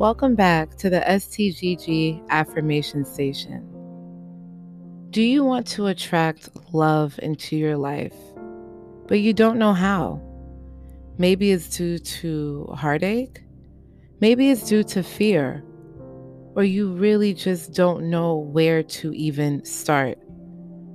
[0.00, 3.60] Welcome back to the STGG Affirmation Station.
[5.10, 8.14] Do you want to attract love into your life,
[9.08, 10.18] but you don't know how?
[11.18, 13.42] Maybe it's due to heartache,
[14.22, 15.62] maybe it's due to fear,
[16.56, 20.16] or you really just don't know where to even start.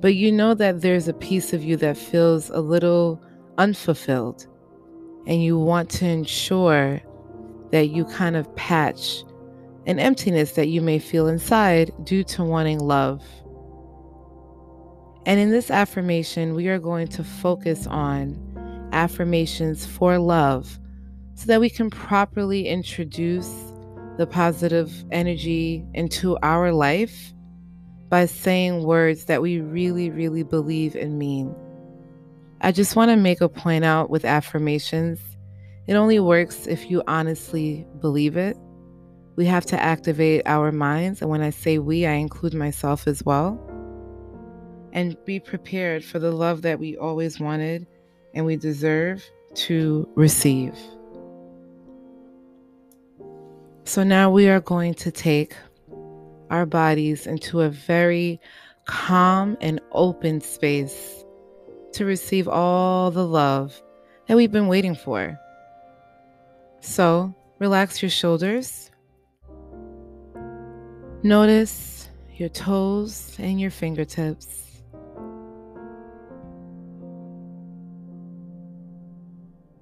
[0.00, 3.20] But you know that there's a piece of you that feels a little
[3.58, 4.46] unfulfilled,
[5.26, 7.02] and you want to ensure
[7.72, 9.24] that you kind of patch
[9.86, 13.22] an emptiness that you may feel inside due to wanting love.
[15.26, 18.38] And in this affirmation, we are going to focus on
[18.92, 20.78] affirmations for love
[21.34, 23.50] so that we can properly introduce
[24.18, 27.32] the positive energy into our life
[28.08, 31.54] by saying words that we really, really believe and mean.
[32.60, 35.18] I just want to make a point out with affirmations
[35.86, 38.56] it only works if you honestly believe it.
[39.36, 41.22] We have to activate our minds.
[41.22, 43.58] And when I say we, I include myself as well.
[44.92, 47.86] And be prepared for the love that we always wanted
[48.34, 49.24] and we deserve
[49.54, 50.76] to receive.
[53.84, 55.56] So now we are going to take
[56.50, 58.40] our bodies into a very
[58.86, 61.24] calm and open space
[61.92, 63.82] to receive all the love
[64.28, 65.38] that we've been waiting for.
[66.82, 68.90] So relax your shoulders.
[71.22, 74.82] Notice your toes and your fingertips.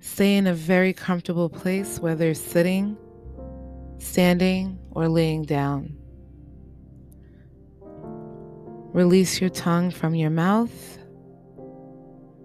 [0.00, 2.96] Stay in a very comfortable place, whether sitting,
[3.98, 5.94] standing, or laying down.
[8.94, 10.98] Release your tongue from your mouth.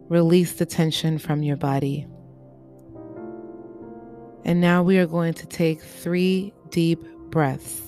[0.10, 2.06] Release the tension from your body.
[4.44, 7.82] And now we are going to take three deep breaths.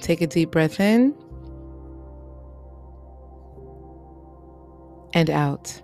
[0.00, 1.14] Take a deep breath in
[5.12, 5.82] and out.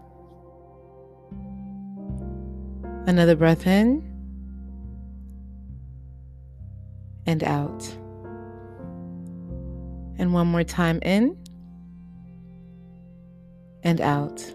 [3.06, 4.02] Another breath in
[7.26, 7.86] and out.
[10.16, 11.36] And one more time in
[13.82, 14.54] and out.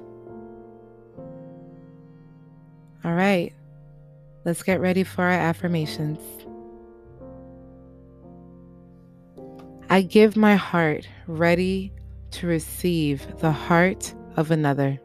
[3.03, 3.53] All right,
[4.45, 6.19] let's get ready for our affirmations.
[9.89, 11.91] I give my heart ready
[12.31, 14.99] to receive the heart of another.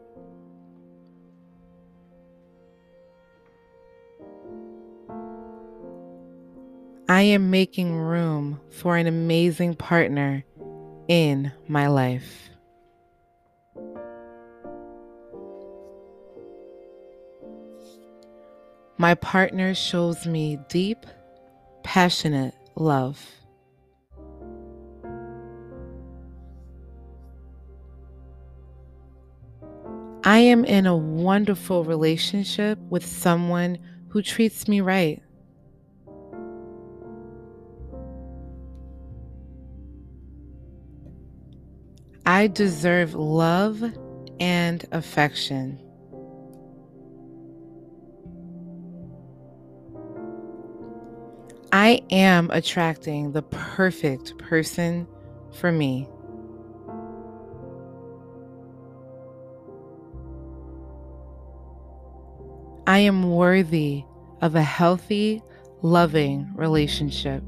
[7.07, 10.43] I am making room for an amazing partner
[11.07, 12.49] in my life.
[19.05, 21.05] My partner shows me deep,
[21.83, 23.23] passionate love.
[30.23, 33.77] I am in a wonderful relationship with someone
[34.07, 35.21] who treats me right.
[42.25, 43.83] I deserve love
[44.39, 45.84] and affection.
[51.77, 55.05] I am attracting the perfect person
[55.51, 56.07] for me.
[62.87, 64.05] I am worthy
[64.39, 65.43] of a healthy,
[65.81, 67.43] loving relationship.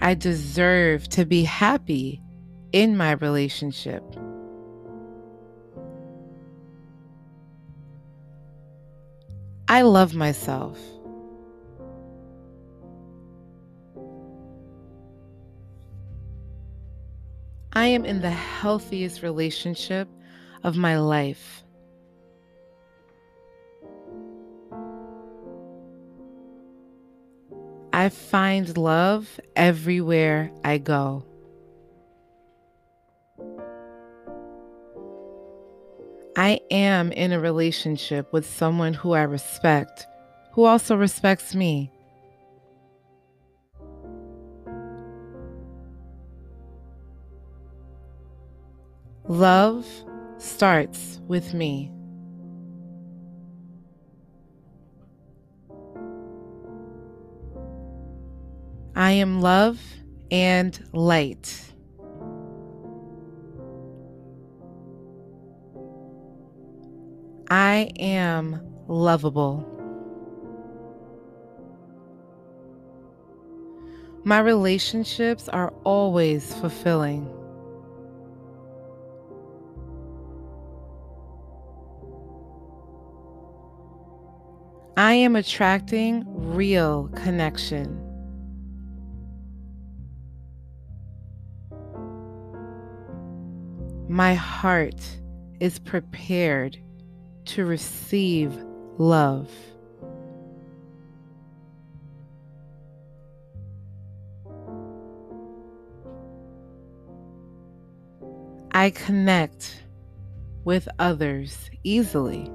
[0.00, 2.22] I deserve to be happy
[2.72, 4.02] in my relationship.
[9.72, 10.78] I love myself.
[17.72, 20.08] I am in the healthiest relationship
[20.62, 21.64] of my life.
[27.94, 31.24] I find love everywhere I go.
[36.36, 40.06] I am in a relationship with someone who I respect,
[40.52, 41.92] who also respects me.
[49.28, 49.86] Love
[50.38, 51.92] starts with me.
[58.96, 59.80] I am love
[60.30, 61.71] and light.
[67.52, 69.68] I am lovable.
[74.24, 77.28] My relationships are always fulfilling.
[84.96, 88.00] I am attracting real connection.
[94.08, 95.02] My heart
[95.60, 96.78] is prepared
[97.46, 98.56] to receive
[98.98, 99.50] love.
[108.72, 109.82] I connect
[110.64, 112.50] with others easily.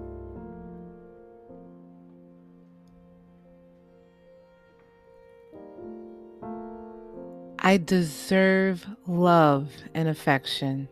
[7.60, 10.88] I deserve love and affection.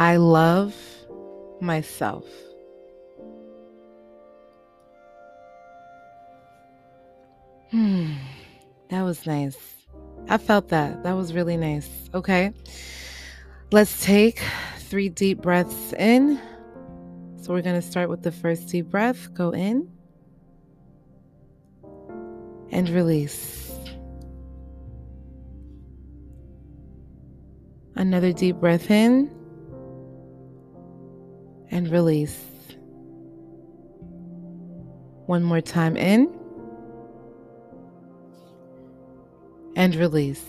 [0.00, 0.74] I love
[1.60, 2.24] myself.
[7.70, 8.14] Hmm,
[8.88, 9.58] that was nice.
[10.30, 11.02] I felt that.
[11.02, 11.90] That was really nice.
[12.14, 12.54] Okay.
[13.72, 14.42] Let's take
[14.78, 16.40] three deep breaths in.
[17.42, 19.34] So we're going to start with the first deep breath.
[19.34, 19.86] Go in
[22.72, 23.70] and release.
[27.96, 29.30] Another deep breath in
[31.70, 32.44] and release.
[35.26, 36.28] One more time in
[39.76, 40.44] and release.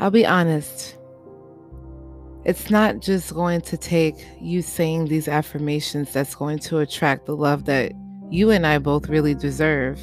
[0.00, 0.96] I'll be honest,
[2.44, 7.36] it's not just going to take you saying these affirmations that's going to attract the
[7.36, 7.92] love that
[8.30, 10.00] you and I both really deserve.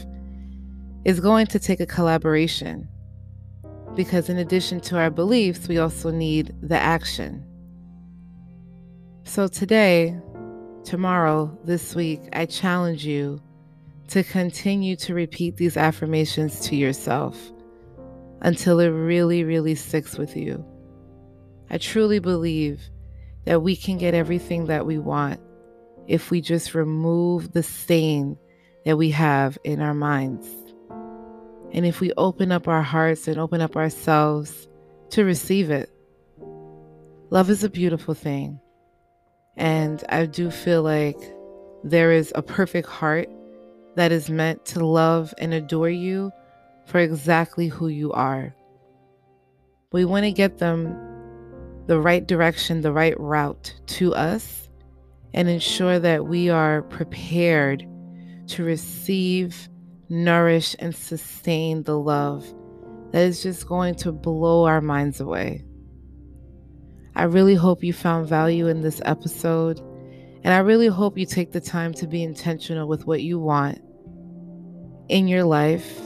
[1.03, 2.87] It's going to take a collaboration
[3.95, 7.45] because, in addition to our beliefs, we also need the action.
[9.24, 10.18] So, today,
[10.83, 13.41] tomorrow, this week, I challenge you
[14.09, 17.51] to continue to repeat these affirmations to yourself
[18.41, 20.65] until it really, really sticks with you.
[21.69, 22.81] I truly believe
[23.45, 25.39] that we can get everything that we want
[26.07, 28.38] if we just remove the stain
[28.85, 30.47] that we have in our minds.
[31.71, 34.68] And if we open up our hearts and open up ourselves
[35.12, 35.89] to receive it.
[37.30, 38.60] Love is a beautiful thing.
[39.56, 41.18] And I do feel like
[41.83, 43.30] there is a perfect heart
[43.95, 46.31] that is meant to love and adore you
[46.86, 48.56] for exactly who you are.
[49.92, 50.95] We want to get them
[51.88, 54.69] the right direction, the right route to us,
[55.33, 57.86] and ensure that we are prepared
[58.48, 59.69] to receive,
[60.09, 62.45] nourish, and sustain the love
[63.11, 65.63] that is just going to blow our minds away.
[67.15, 69.81] I really hope you found value in this episode.
[70.44, 73.81] And I really hope you take the time to be intentional with what you want
[75.09, 76.00] in your life,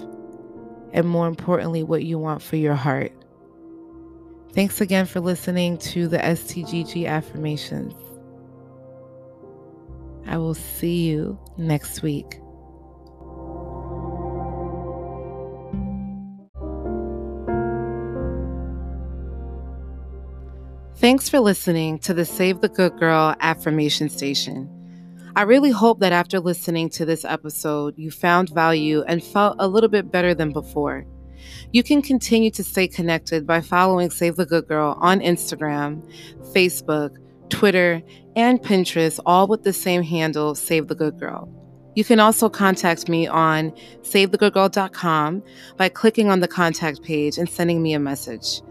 [0.91, 3.11] and more importantly, what you want for your heart.
[4.53, 7.94] Thanks again for listening to the STGG affirmations.
[10.25, 12.39] I will see you next week.
[21.03, 24.69] Thanks for listening to the Save the Good Girl affirmation station.
[25.36, 29.67] I really hope that after listening to this episode, you found value and felt a
[29.67, 31.05] little bit better than before.
[31.74, 36.10] You can continue to stay connected by following Save the Good Girl on Instagram,
[36.53, 37.17] Facebook,
[37.50, 38.01] Twitter,
[38.38, 41.50] and Pinterest, all with the same handle, Save the Good Girl.
[41.95, 43.72] You can also contact me on
[44.03, 45.43] savethegoodgirl.com
[45.75, 48.62] by clicking on the contact page and sending me a message.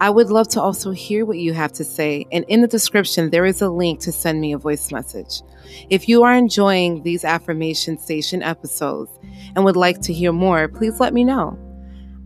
[0.00, 3.30] I would love to also hear what you have to say, and in the description,
[3.30, 5.42] there is a link to send me a voice message.
[5.88, 9.10] If you are enjoying these Affirmation Station episodes
[9.54, 11.58] and would like to hear more, please let me know.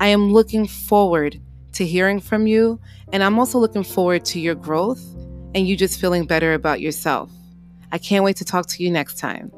[0.01, 1.41] I am looking forward
[1.73, 2.81] to hearing from you,
[3.13, 5.03] and I'm also looking forward to your growth
[5.55, 7.31] and you just feeling better about yourself.
[7.91, 9.51] I can't wait to talk to you next time.